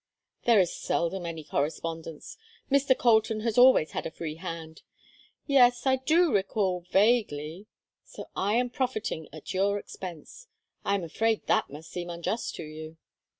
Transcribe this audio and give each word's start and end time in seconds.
"There 0.45 0.59
is 0.59 0.75
seldom 0.75 1.27
any 1.27 1.43
correspondence. 1.43 2.35
Mr. 2.71 2.97
Colton 2.97 3.41
has 3.41 3.55
always 3.55 3.91
had 3.91 4.07
a 4.07 4.09
free 4.09 4.37
hand 4.37 4.81
yes 5.45 5.85
I 5.85 5.97
do 5.97 6.33
recall 6.33 6.87
vaguely. 6.91 7.67
So 8.03 8.27
I 8.35 8.55
am 8.55 8.71
profiting 8.71 9.27
at 9.31 9.53
your 9.53 9.77
expense. 9.77 10.47
I 10.83 10.95
am 10.95 11.03
afraid 11.03 11.45
that 11.45 11.69
must 11.69 11.91
seem 11.91 12.09
unjust 12.09 12.55
to 12.55 12.63
you." 12.63 12.97